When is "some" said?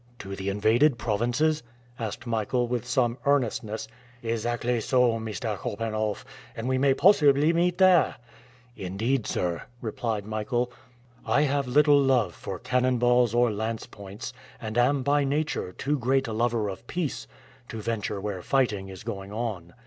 2.87-3.19